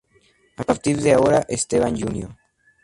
A 0.57 0.63
partir 0.63 0.99
de 0.99 1.13
ahora, 1.13 1.45
Esteban 1.47 1.95
Jr. 1.95 2.35